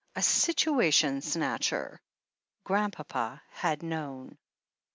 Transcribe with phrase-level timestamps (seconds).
[0.15, 2.01] A situation snatcher."
[2.63, 4.39] Grandpapa had known.